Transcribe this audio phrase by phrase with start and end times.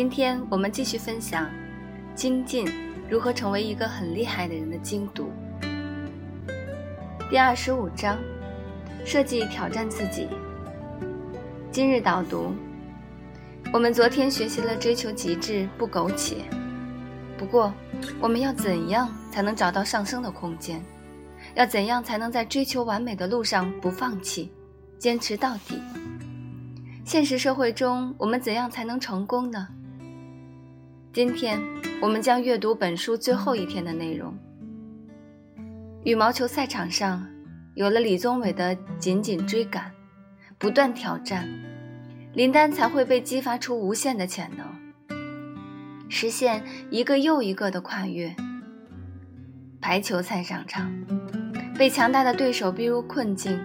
[0.00, 1.46] 今天我们继续分享
[2.14, 2.66] 精进
[3.06, 5.30] 如何成为一个很厉害的人的精读。
[7.28, 8.16] 第二十五章，
[9.04, 10.26] 设计挑战自己。
[11.70, 12.54] 今日导读：
[13.74, 16.36] 我们昨天学习了追求极致不苟且，
[17.36, 17.70] 不过
[18.22, 20.82] 我们要怎样才能找到上升的空间？
[21.54, 24.50] 要怎样才能在追求完美的路上不放弃，
[24.98, 25.78] 坚持到底？
[27.04, 29.68] 现实社会中，我们怎样才能成功呢？
[31.12, 31.60] 今天
[32.00, 34.32] 我们将阅读本书最后一天的内容。
[36.04, 37.26] 羽毛球赛场上，
[37.74, 39.90] 有了李宗伟的紧紧追赶、
[40.56, 41.48] 不断挑战，
[42.32, 44.64] 林丹才会被激发出无限的潜能，
[46.08, 48.32] 实现一个又一个的跨越。
[49.80, 50.92] 排球赛上场，
[51.76, 53.58] 被强大的对手逼入困境，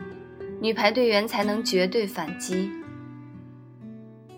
[0.60, 2.72] 女排队员才能绝对反击。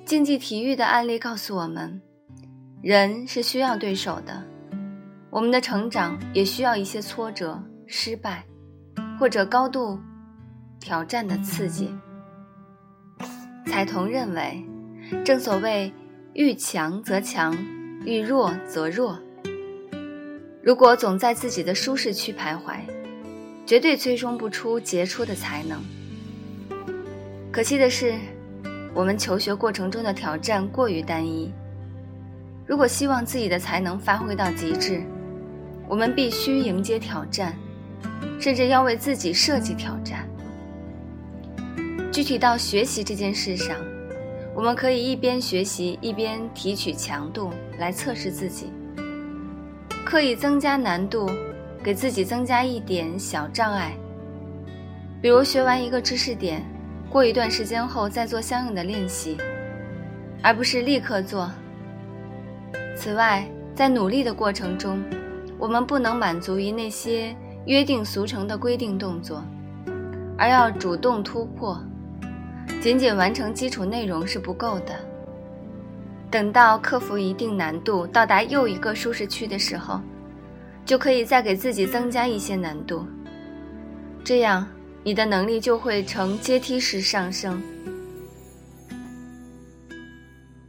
[0.03, 2.01] 竞技体育的案例告诉我们。
[2.81, 4.43] 人是需要对手的，
[5.31, 8.45] 我们的成长也需要一些挫折、失败，
[9.19, 9.99] 或者高度
[10.79, 11.91] 挑战的刺激。
[13.65, 14.63] 彩童认为，
[15.25, 15.91] 正所谓
[16.33, 17.57] 遇强则强，
[18.05, 19.19] 遇弱则弱。
[20.61, 22.77] 如果总在自己的舒适区徘徊，
[23.65, 25.81] 绝对催生不出杰出的才能。
[27.51, 28.13] 可惜的是，
[28.93, 31.51] 我们求学过程中的挑战过于单一。
[32.67, 35.01] 如果希望自己的才能发挥到极致，
[35.87, 37.55] 我们必须迎接挑战，
[38.41, 40.27] 甚至要为自己设计挑战。
[42.11, 43.77] 具体到学习这件事上，
[44.53, 48.69] 我们可以一边学习一边提取强度来测试自己，
[50.03, 51.29] 刻意增加难度，
[51.81, 53.93] 给自己增加一点小障碍。
[55.21, 56.61] 比如学完一个知识点，
[57.09, 59.37] 过一段时间后再做相应的练习，
[60.43, 61.49] 而不是立刻做。
[62.95, 65.03] 此外，在努力的过程中，
[65.57, 67.35] 我们不能满足于那些
[67.65, 69.43] 约定俗成的规定动作，
[70.37, 71.79] 而要主动突破。
[72.81, 74.95] 仅仅完成基础内容是不够的。
[76.29, 80.01] 等到克服一定难度，到达又一个舒适区的时候，
[80.85, 83.05] 就可以再给自己增加一些难度。
[84.23, 84.67] 这样，
[85.03, 87.61] 你的能力就会呈阶梯式上升。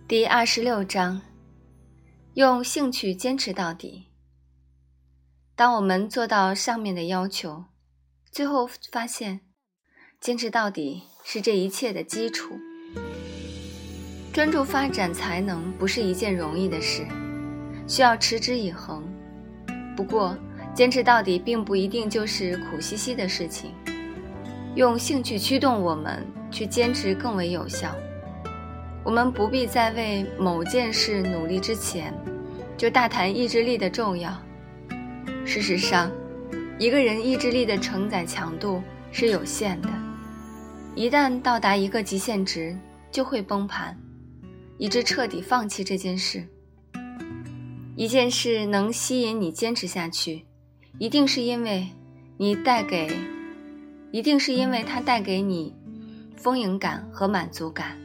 [0.07, 1.21] 第二十六章。
[2.35, 4.07] 用兴趣坚持到底。
[5.57, 7.65] 当我们做到上面的要求，
[8.31, 9.41] 最后发现，
[10.21, 12.57] 坚持到底是这一切的基础。
[14.33, 17.05] 专注发展才能不是一件容易的事，
[17.89, 19.03] 需要持之以恒。
[19.97, 20.39] 不过，
[20.73, 23.75] 坚持到底并不一定就是苦兮兮的事情。
[24.77, 27.93] 用兴趣驱动我们去坚持更为有效。
[29.09, 32.13] 我们不必在为某件事努力之前，
[32.77, 34.39] 就大谈意志力的重要。
[35.47, 36.13] 事实上，
[36.79, 39.89] 一个人意志力的承载强度是有限的，
[40.95, 42.77] 一旦到达一个极限值，
[43.11, 43.97] 就会崩盘，
[44.77, 46.47] 以致彻底放弃这件事。
[47.97, 50.45] 一件事能吸引你坚持下去，
[50.99, 51.89] 一定是因为
[52.37, 53.11] 你带给，
[54.13, 55.75] 一定是因为它带给你
[56.37, 57.99] 丰盈感和满足感。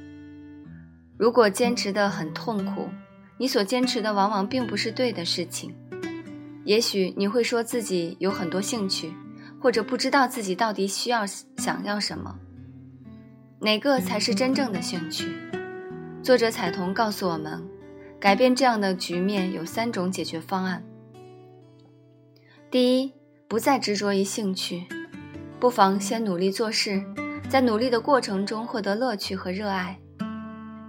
[1.18, 2.90] 如果坚持的很痛苦，
[3.38, 5.74] 你所坚持的往往并不是对的事情。
[6.66, 9.14] 也许你会说自己有很多兴趣，
[9.62, 12.40] 或者不知道自己到底需要想要什么。
[13.60, 15.28] 哪个才是真正的兴趣？
[16.22, 17.62] 作者彩童告诉我们，
[18.20, 20.84] 改变这样的局面有三种解决方案。
[22.72, 23.14] 第一，
[23.48, 24.88] 不再执着于兴趣，
[25.60, 27.04] 不妨先努力做事，
[27.50, 30.00] 在努力的过程中获得乐趣和热爱。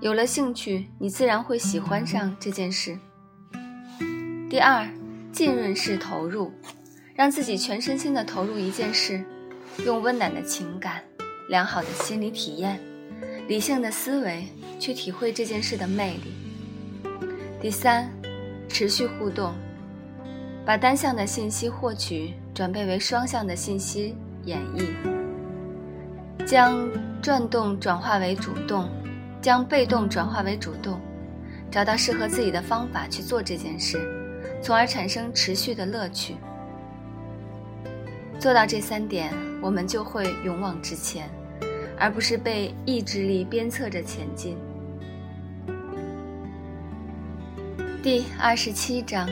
[0.00, 2.98] 有了兴趣，你自然会喜欢上这件事。
[4.50, 4.86] 第二，
[5.32, 6.52] 浸润式投入，
[7.14, 9.24] 让自己全身心的投入一件事，
[9.86, 11.02] 用温暖的情感、
[11.48, 12.78] 良好的心理体验、
[13.48, 14.46] 理性的思维
[14.78, 16.34] 去体会这件事的魅力。
[17.60, 18.10] 第三，
[18.68, 19.54] 持续互动，
[20.66, 24.14] 把单向的信息获取转变为双向的信息
[24.44, 26.86] 演绎，将
[27.22, 28.86] 转动转化为主动。
[29.44, 30.98] 将被动转化为主动，
[31.70, 34.00] 找到适合自己的方法去做这件事，
[34.62, 36.34] 从而产生持续的乐趣。
[38.38, 39.30] 做到这三点，
[39.60, 41.28] 我们就会勇往直前，
[41.98, 44.56] 而不是被意志力鞭策着前进。
[48.02, 49.28] 第二十七章，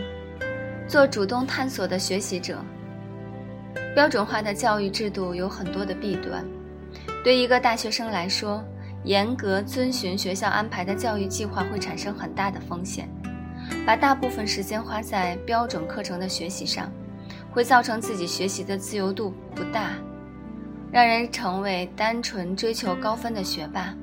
[0.86, 2.58] 做主动探索的学习者。
[3.94, 6.44] 标准化的教育制度有很多的弊端，
[7.24, 8.62] 对一个大学生来说。
[9.04, 13.08] 严格遵循学校安排的教育计划会产生很大的风险。
[13.86, 16.90] 把大部分时间花在标准课程的学习上，
[17.50, 19.92] 会造成自己学习的自由度不大，
[20.90, 23.94] 让人成为单纯追求高分的学霸，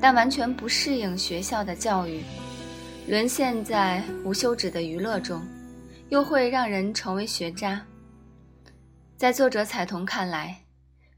[0.00, 2.22] 但完全不适应学校的教育，
[3.08, 5.40] 沦陷在无休止的娱乐中，
[6.10, 7.80] 又会让人成为学渣。
[9.16, 10.61] 在作者彩童看来，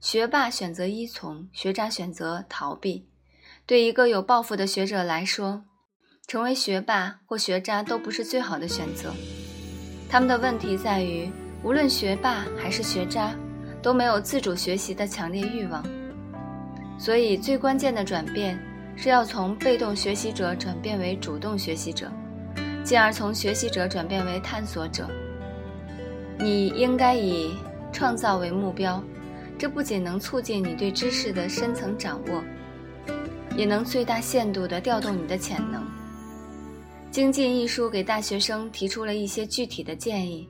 [0.05, 3.09] 学霸选择依从，学渣选择逃避。
[3.65, 5.65] 对一个有抱负的学者来说，
[6.27, 9.15] 成为学霸或学渣都不是最好的选择。
[10.07, 11.31] 他们的问题在于，
[11.63, 13.35] 无论学霸还是学渣，
[13.81, 15.83] 都没有自主学习的强烈欲望。
[16.99, 18.63] 所以，最关键的转变
[18.95, 22.13] 是要从被动学习者转变为主动学习者，
[22.85, 25.09] 进而从学习者转变为探索者。
[26.39, 27.57] 你应该以
[27.91, 29.03] 创造为目标，
[29.59, 32.43] 这不仅能促进你对知识的深层掌握，
[33.57, 35.83] 也能最大限度地调动你的潜能。
[37.11, 40.49] 精进一书给大学生提出了一些具体的建议：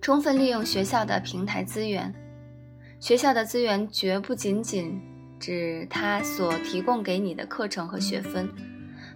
[0.00, 2.12] 充分利用学校的平台资源。
[2.98, 5.00] 学校的资源绝不仅仅
[5.38, 8.48] 指它所提供给你的课程和学分，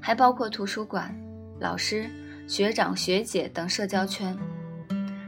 [0.00, 1.12] 还包括图书馆、
[1.61, 2.09] 老师、
[2.47, 4.37] 学长学姐等社交圈。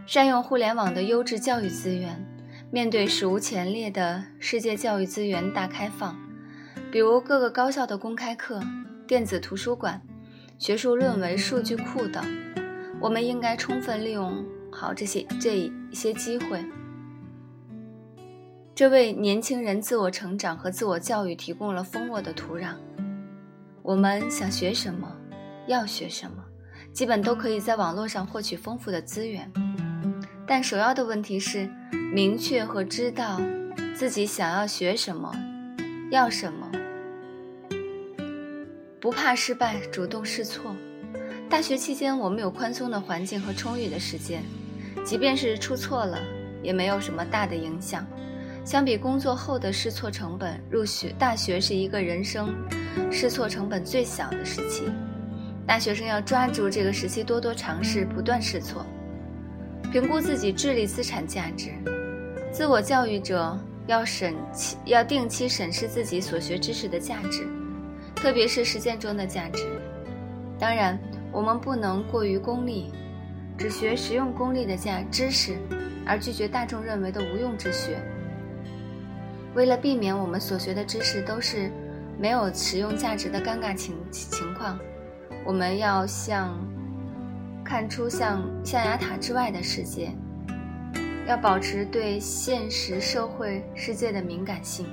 [0.06, 2.24] 善用互联网的优质教育资源，
[2.70, 6.14] 面对史无前例的世界教育资源大开放，
[6.92, 8.60] 比如各个高校的公开课、
[9.06, 10.00] 电子图书馆。
[10.58, 12.22] 学术论文、数据库等，
[13.00, 16.62] 我们应该充分利用好这些这一些机会，
[18.74, 22.74] 这为年轻人自我成长和自我教育提供了丰沃的土壤。
[23.82, 25.16] 我们想学什么，
[25.68, 26.44] 要学什么，
[26.92, 29.48] 基本都可以在网络上获取丰富的资源。
[30.48, 31.68] 但首要的问题是
[32.10, 33.38] 明确和知道
[33.94, 35.30] 自己想要学什么，
[36.10, 36.72] 要什么。
[38.98, 40.74] 不怕失败，主动试错。
[41.50, 44.42] 大学期间，我们有宽松的环境和充裕的时间，
[45.04, 46.18] 即便是出错了，
[46.62, 48.06] 也没有什么大的影响。
[48.64, 52.54] 相比工作后的试错成本，入学大学是一个人生
[53.12, 54.84] 试错成本最小的时期。
[55.66, 58.84] 大学生要抓住这个时期，多多尝试，不断试错，
[59.90, 61.70] 评估自己智力资产价值。
[62.52, 64.34] 自我教育者要审，
[64.84, 67.46] 要定期审视自己所学知识的价值。
[68.14, 69.64] 特别是实践中的价值。
[70.58, 70.98] 当然，
[71.32, 72.92] 我们不能过于功利，
[73.56, 75.56] 只学实用功利的价知识，
[76.04, 77.98] 而拒绝大众认为的无用之学。
[79.54, 81.70] 为了避免我们所学的知识都是
[82.18, 84.78] 没有实用价值的尴尬情情况，
[85.46, 86.58] 我们要向
[87.68, 90.10] 看出像象牙塔之外的世界，
[91.26, 94.86] 要保持对现实社会世界的敏感性。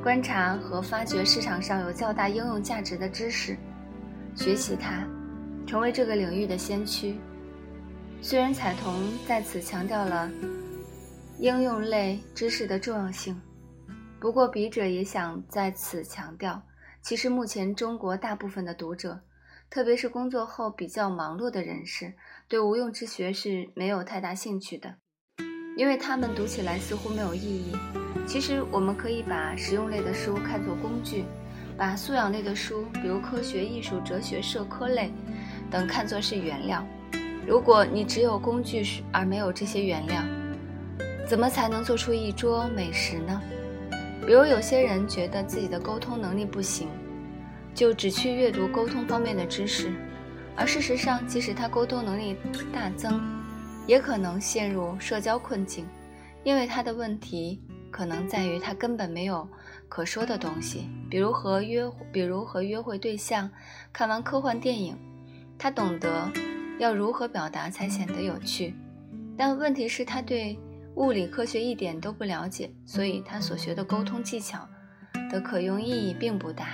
[0.00, 3.56] 观察和发掘市场上有较大应用价值的知识，
[4.36, 5.04] 学习它，
[5.66, 7.18] 成为这个领域的先驱。
[8.22, 8.94] 虽然彩童
[9.26, 10.30] 在此强调了
[11.40, 13.36] 应用类知识的重要性，
[14.20, 16.62] 不过笔者也想在此强调，
[17.02, 19.20] 其实目前中国大部分的读者，
[19.70, 22.14] 特别是工作后比较忙碌的人士，
[22.48, 24.94] 对无用之学是没有太大兴趣的，
[25.76, 27.76] 因为他们读起来似乎没有意义。
[28.26, 31.26] 其实，我们可以把实用类的书看作工具，
[31.76, 35.12] 把素养类的书，比如科学、艺术、哲学、社科类
[35.70, 36.82] 等，看作是原料。
[37.46, 40.22] 如果你只有工具而没有这些原料，
[41.26, 43.38] 怎么才能做出一桌美食呢？
[44.26, 46.88] 比如，有些人觉得自己的沟通能力不行，
[47.78, 49.92] 就只去阅读沟通方面的知识，
[50.56, 52.36] 而事实上，即使他沟通能力
[52.72, 53.22] 大增，
[53.86, 55.86] 也可能陷入社交困境，
[56.42, 57.62] 因为他的问题。
[57.90, 59.48] 可能在于他根本没有
[59.88, 63.48] 可说的东西，比如和约，比如和约会对象
[63.92, 64.98] 看完科幻电影，
[65.56, 66.30] 他懂得
[66.78, 68.74] 要如何表达才显得有趣，
[69.38, 70.58] 但问题是，他对
[70.96, 74.68] 物理科学一点都不了解，所以他所学的沟通技巧
[75.30, 76.66] 的可用意义并不大。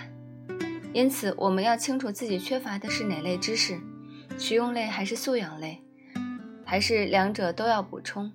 [0.95, 3.77] 因此，我们要清楚自己缺乏的是哪类知识，
[4.39, 5.83] 实用类还是素养类，
[6.65, 8.31] 还是两者都要补充。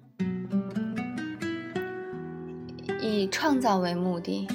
[3.02, 4.46] 以创造为目的，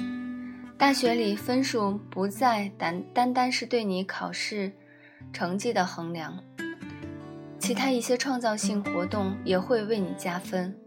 [0.77, 4.71] 大学里分数不再单单单是对你考试
[5.33, 6.43] 成绩的衡量，
[7.57, 10.77] 其他一些创造性活动也会为你加分。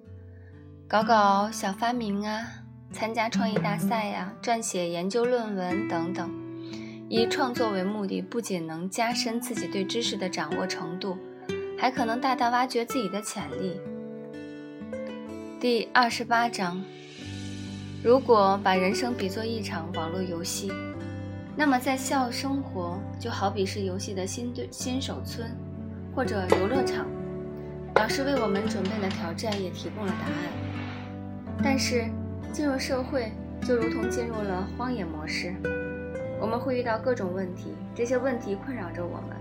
[0.87, 2.46] 搞搞小发明啊，
[2.92, 6.30] 参加创意大赛呀，撰写研究论文等等，
[7.11, 11.17] 以创作为目的，不仅能加深自己对知识的掌握程度，
[11.79, 13.81] 还可能大大挖掘自己的潜力。
[15.59, 16.83] 第二十八章。
[18.05, 20.71] 如果把人生比作一场网络游戏，
[21.57, 25.50] 那么在校生活就好比是游戏的新对新手村，
[26.15, 27.07] 或者游乐场。
[27.97, 31.59] 老师为我们准备了挑战，也提供了答案。
[31.65, 32.05] 但是
[32.53, 33.33] 进入社会
[33.67, 35.53] 就如同进入了荒野模式，
[36.40, 39.37] 我们会遇到各种问题，这些问题困扰着我们，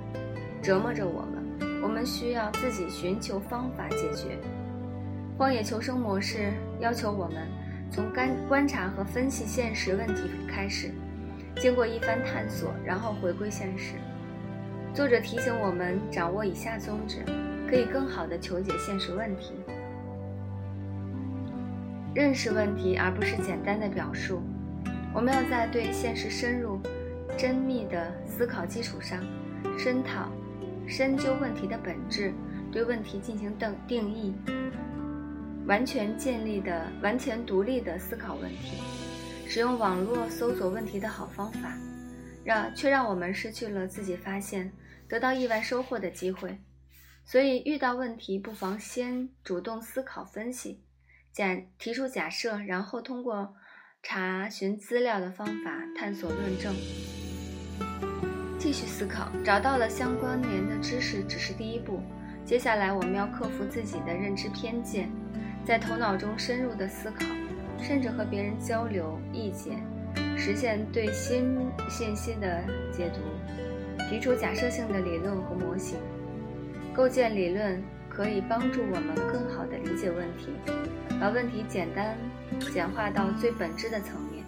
[0.61, 4.37] 折磨着我们，我们需要自己寻求方法解决。
[5.37, 7.47] 荒野求生模式要求我们
[7.91, 10.91] 从观观察和分析现实问题开始，
[11.57, 13.95] 经过一番探索，然后回归现实。
[14.93, 17.17] 作者提醒我们掌握以下宗旨。
[17.69, 19.51] 可以更好地求解现实问题，
[22.13, 24.41] 认识问题而不是简单的表述。
[25.17, 26.79] 我们要在对现实深入、
[27.39, 29.19] 缜密的思考基础上，
[29.75, 30.31] 深讨、
[30.87, 32.31] 深究问题的本质，
[32.71, 34.35] 对问题进行定定义，
[35.65, 38.77] 完全建立的、完全独立的思考问题。
[39.47, 41.75] 使用网络搜索问题的好方法，
[42.43, 44.71] 让却让我们失去了自己发现、
[45.09, 46.55] 得到意外收获的机会。
[47.25, 50.83] 所以，遇到问题不妨先主动思考、分析，
[51.33, 53.55] 假提出假设，然后通过
[54.09, 56.73] 查询资料的方法探索论证，
[58.57, 61.99] 继续思考，找到了相关联的知识只是第一步。
[62.45, 65.09] 接下来，我们要克服自己的认知偏见，
[65.65, 67.25] 在头脑中深入的思考，
[67.81, 69.77] 甚至和别人交流意见，
[70.37, 71.57] 实现对新
[71.89, 73.19] 信息的解读，
[74.09, 75.97] 提出假设性的理论和模型。
[76.93, 77.83] 构建理论
[78.17, 80.47] 可以帮助我们更好地理解问题，
[81.21, 82.17] 把问题简单
[82.73, 84.43] 简化到最本质的层面。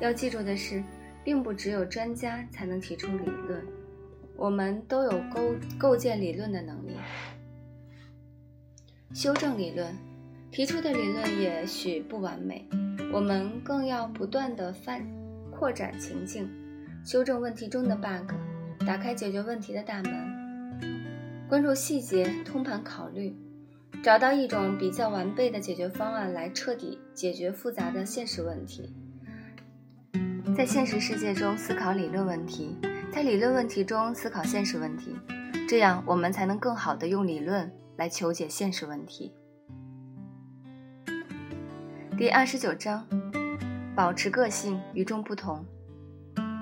[0.00, 0.84] 要记住的是，
[1.24, 3.64] 并不只有专家才能提出理论，
[4.36, 6.94] 我们都有构构建理论的能力。
[9.14, 9.96] 修正理论，
[10.50, 12.68] 提出的理论也许不完美，
[13.14, 15.02] 我们更要不断地翻
[15.50, 16.46] 扩展情境，
[17.02, 18.34] 修正问题中的 bug，
[18.86, 21.09] 打开解决问题的大门。
[21.50, 23.36] 关注细节，通盘考虑，
[24.04, 28.94] 找到一种比较完备的解决方案来彻底解决复杂的现实问题。
[30.56, 32.76] 在现实世界中思考理论问题，
[33.12, 35.16] 在理论问题中思考现实问题，
[35.68, 39.32] 这样我们才能更好的用理论来求解现实问题。
[42.16, 43.04] 第二十九章，
[43.96, 45.66] 保持个性，与众不同。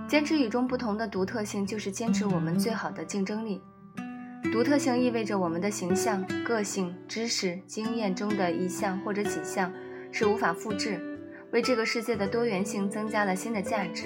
[0.09, 3.61] 坚持与众不同的独特性，就是坚持我们最好的竞争力。
[4.45, 9.71] 独特性意味着我们的形象、个性、知识、经验中的一项或者几项
[10.11, 10.99] 是无法复制，
[11.51, 14.05] 为这个世界的多元性增加了新的价值。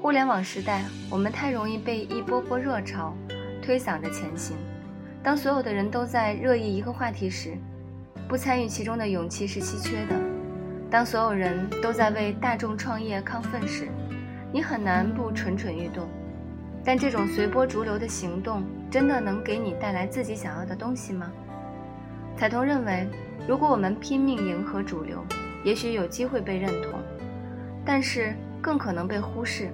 [0.00, 3.14] 互联网时代，我们太容易被一波波热潮
[3.62, 4.56] 推搡着前行。
[5.22, 7.56] 当所有的人都在热议一个话题时，
[8.28, 10.14] 不参与其中的勇气是稀缺的；
[10.90, 13.88] 当所有人都在为大众创业亢奋时，
[14.52, 16.08] 你很难不蠢蠢欲动。
[16.84, 21.30] 但这种随波逐流的行动，真的能给你带来自己想要的东西吗？
[22.36, 23.06] 彩童认为，
[23.46, 25.22] 如果我们拼命迎合主流，
[25.62, 26.98] 也许有机会被认同，
[27.84, 29.68] 但是更可能被忽视。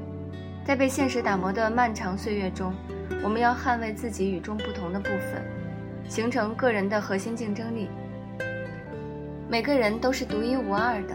[0.65, 2.75] 在被现实打磨的漫长岁月中，
[3.23, 5.41] 我们要捍卫自己与众不同的部分，
[6.09, 7.89] 形成个人的核心竞争力。
[9.49, 11.15] 每个人都是独一无二的，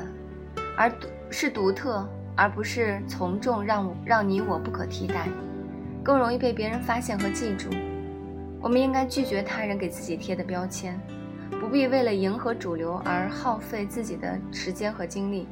[0.77, 5.27] 而独是独特，而不是从众，让让你我不可替代。
[6.03, 7.69] 更容易被别人发现和记住。
[8.61, 10.99] 我们应该拒绝他人给自己贴的标签，
[11.59, 15.47] 不必为了迎合主流而耗费自己的时间和精力。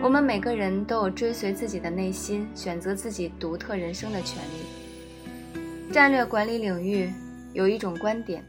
[0.00, 5.92] 我们每个人都有追随自己的内心、选择自己独特人生的权利。
[5.92, 7.12] 战略管理领域
[7.52, 8.44] 有一种观点：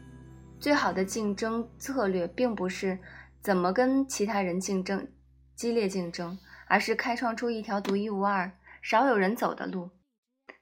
[0.58, 2.98] 最好的竞争策略并不是
[3.42, 5.06] 怎么跟其他人竞争、
[5.54, 9.90] 激烈竞争，而是开创出一条独一无二、少有人走的路。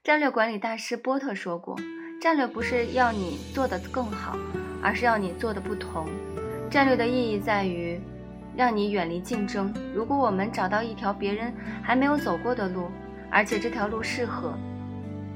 [0.05, 1.75] 战略管理大师波特说过
[2.21, 4.37] ：“战略不是要你做得更好，
[4.79, 6.05] 而是要你做的不同。
[6.69, 7.99] 战略的意义在于
[8.55, 9.73] 让你远离竞争。
[9.95, 12.91] 如果我们找到一条别人还没有走过的路，
[13.31, 14.53] 而且这条路适合，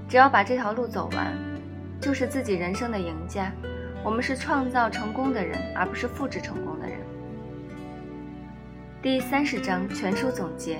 [0.07, 1.35] 只要把这条路走完，
[1.99, 3.51] 就是自己人生的赢家。
[4.03, 6.99] 我们是创造成功的人，而不是复制成功的人。”
[9.01, 10.77] 第三十章全书总结。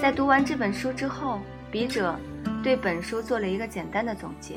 [0.00, 1.40] 在读完这本书之后，
[1.72, 2.16] 笔者。
[2.62, 4.54] 对本书做了一个简单的总结。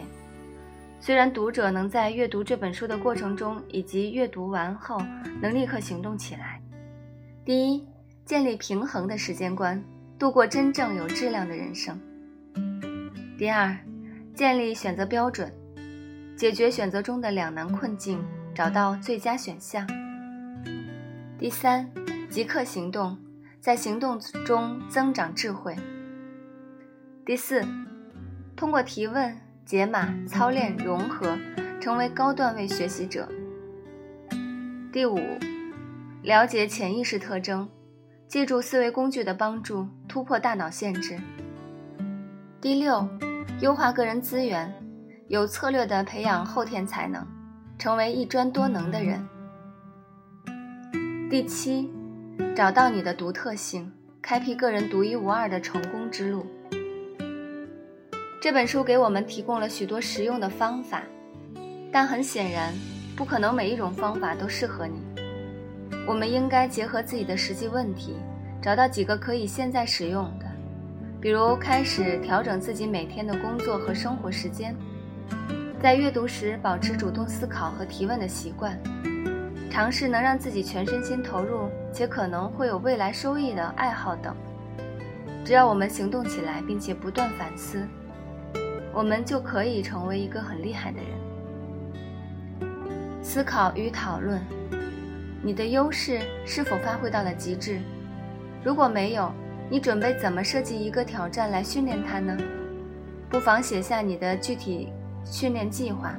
[0.99, 5.01] 虽然读者能在阅读这本书的过程中以及阅读完后
[5.41, 6.61] 能立刻行动起来：
[7.43, 7.83] 第一，
[8.23, 9.83] 建立平衡的时间观，
[10.19, 11.95] 度过真正有质量的人生；
[13.39, 13.75] 第二，
[14.35, 15.51] 建立选择标准，
[16.37, 19.83] 解决选择中的两难困境，找到最佳选项；
[21.39, 21.89] 第三，
[22.29, 23.17] 即刻行动，
[23.59, 25.75] 在行动中增长智慧。
[27.25, 27.65] 第四，
[28.55, 31.35] 通过提问、解码、操练、融合，
[31.81, 33.27] 成为高段位学习者。
[34.91, 35.17] 第五，
[36.21, 37.67] 了解潜意识特征，
[38.27, 41.17] 借助思维工具的帮助突破大脑限制。
[42.61, 43.09] 第六，
[43.59, 44.71] 优化个人资源，
[45.27, 47.25] 有策略地培养后天才能，
[47.79, 49.27] 成为一专多能的人。
[51.27, 51.91] 第七，
[52.55, 53.91] 找到你的独特性，
[54.21, 56.45] 开辟个人独一无二的成功之路。
[58.45, 61.01] 这本书给我们提供了许多实用的方法，
[61.91, 62.71] 但很显然，
[63.15, 65.01] 不可能每一种方法都适合你。
[66.05, 68.17] 我们应该结合自己的实际问题，
[68.61, 70.45] 找到几个可以现在使用的，
[71.19, 74.75] 比如开始调整自己每天的工作和生活时间，
[75.81, 78.79] 在阅读时保持主动思考和提问的习惯。
[79.71, 84.35] 尝试能让自己全身心投入且可能会有未来收益的爱好等。
[85.43, 87.81] 只要我们行动起来，并且不断反思，
[88.95, 91.09] 我们就可以成为一个很厉害的人。
[93.21, 94.41] 思考与讨论：
[95.43, 97.79] 你的优势是否发挥到了极致？
[98.63, 99.31] 如果没有，
[99.69, 102.37] 你准备怎么设计一个挑战来训练它呢？
[103.29, 104.91] 不妨写下你的具体
[105.23, 106.15] 训练计划。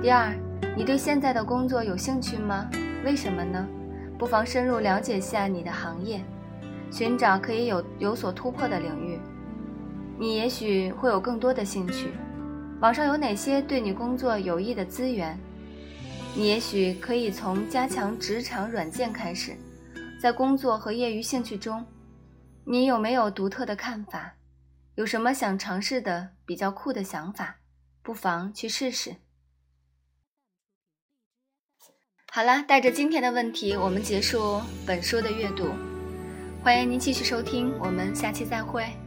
[0.00, 0.32] 第二。
[0.74, 2.70] 你对现在的工作有兴趣吗？
[3.04, 3.66] 为什么呢？
[4.16, 6.22] 不妨深入了解下你的行业，
[6.90, 9.20] 寻找可以有有所突破的领域。
[10.18, 12.12] 你也许会有更多的兴趣。
[12.80, 15.38] 网上有哪些对你工作有益的资源？
[16.34, 19.56] 你也许可以从加强职场软件开始。
[20.20, 21.84] 在工作和业余兴趣中，
[22.64, 24.34] 你有没有独特的看法？
[24.94, 27.56] 有什么想尝试的比较酷的想法？
[28.02, 29.16] 不妨去试试。
[32.30, 35.68] 好了，带着今天的问题，我们结束本书的阅读。
[36.62, 39.01] 欢迎您继续收听，我们下期再会。